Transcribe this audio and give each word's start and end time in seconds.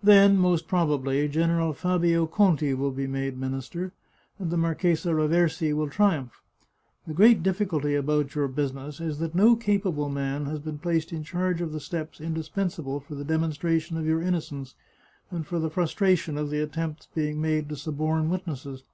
Then, 0.00 0.36
most 0.36 0.68
probably, 0.68 1.26
General 1.26 1.72
Fabio 1.72 2.24
Conti 2.28 2.72
will 2.72 2.92
be 2.92 3.08
made 3.08 3.36
minister, 3.36 3.92
and 4.38 4.48
the 4.48 4.56
Marchesa 4.56 5.08
Raversi 5.08 5.74
will 5.74 5.88
triumph. 5.90 6.40
The 7.08 7.12
great 7.14 7.42
difficulty 7.42 7.96
about 7.96 8.36
your 8.36 8.46
business 8.46 9.00
is 9.00 9.18
that 9.18 9.34
no 9.34 9.56
capable 9.56 10.08
man 10.08 10.46
has 10.46 10.60
been 10.60 10.78
placed 10.78 11.12
in 11.12 11.24
charge 11.24 11.60
of 11.60 11.72
the 11.72 11.80
steps 11.80 12.20
indis 12.20 12.48
pensable 12.48 13.02
for 13.02 13.16
the 13.16 13.24
demonstration 13.24 13.96
of 13.96 14.06
your 14.06 14.22
innocence, 14.22 14.76
and 15.32 15.44
for 15.44 15.58
the 15.58 15.68
frustration 15.68 16.38
of 16.38 16.50
the 16.50 16.60
attempts 16.60 17.08
being 17.12 17.40
made 17.40 17.68
to 17.68 17.74
suborn 17.74 18.30
wit 18.30 18.46
nesses. 18.46 18.84